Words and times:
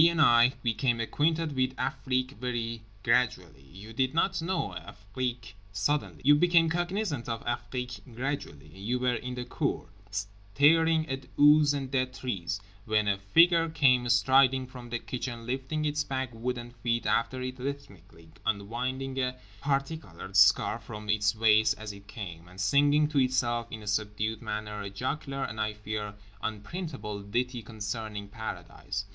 and 0.09 0.19
I, 0.19 0.53
became 0.63 0.99
acquainted 0.99 1.55
with 1.55 1.75
Afrique 1.77 2.31
very 2.41 2.81
gradually. 3.03 3.61
You 3.61 3.93
did 3.93 4.15
not 4.15 4.41
know 4.41 4.73
Afrique 4.75 5.53
suddenly. 5.71 6.21
You 6.25 6.33
became 6.33 6.71
cognisant 6.71 7.29
of 7.29 7.43
Afrique 7.45 8.01
gradually. 8.15 8.65
You 8.69 8.97
were 8.97 9.13
in 9.13 9.35
the 9.35 9.45
cour, 9.45 9.85
staring 10.09 11.07
at 11.07 11.27
ooze 11.39 11.75
and 11.75 11.91
dead 11.91 12.15
trees, 12.15 12.59
when 12.85 13.07
a 13.07 13.19
figure 13.19 13.69
came 13.69 14.09
striding 14.09 14.65
from 14.65 14.89
the 14.89 14.97
kitchen 14.97 15.45
lifting 15.45 15.85
its 15.85 16.03
big 16.03 16.33
wooden 16.33 16.71
feet 16.81 17.05
after 17.05 17.39
it 17.43 17.59
rhythmically, 17.59 18.29
unwinding 18.43 19.19
a 19.19 19.35
particoloured 19.61 20.35
scarf 20.35 20.81
from 20.81 21.09
its 21.09 21.35
waist 21.35 21.75
as 21.77 21.93
it 21.93 22.07
came, 22.07 22.47
and 22.47 22.59
singing 22.59 23.07
to 23.07 23.19
itself 23.19 23.67
in 23.69 23.83
a 23.83 23.87
subdued 23.87 24.41
manner 24.41 24.81
a 24.81 24.89
jocular, 24.89 25.43
and 25.43 25.61
I 25.61 25.73
fear, 25.73 26.15
unprintable 26.41 27.21
ditty 27.21 27.61
concerning 27.61 28.29
Paradise. 28.29 29.05